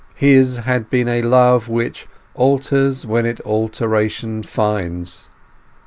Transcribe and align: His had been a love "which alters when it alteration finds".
His 0.15 0.57
had 0.57 0.89
been 0.89 1.07
a 1.07 1.21
love 1.21 1.67
"which 1.69 2.07
alters 2.33 3.05
when 3.05 3.27
it 3.27 3.39
alteration 3.45 4.41
finds". 4.41 5.29